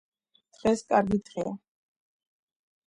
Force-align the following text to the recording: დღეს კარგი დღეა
დღეს 0.55 0.81
კარგი 0.93 1.21
დღეა 1.29 1.55